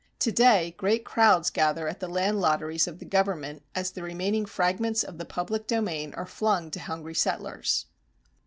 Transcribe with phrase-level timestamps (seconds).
[0.21, 4.47] To day great crowds gather at the land lotteries of the government as the remaining
[4.47, 7.85] fragments of the public domain are flung to hungry settlers.